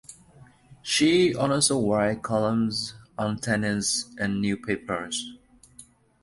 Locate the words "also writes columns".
1.35-2.95